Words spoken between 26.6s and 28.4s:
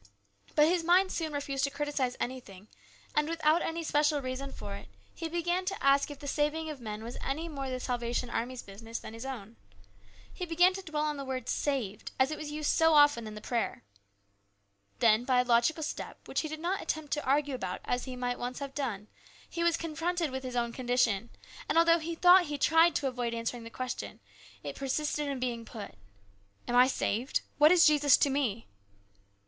Am I saved? What is Jesus to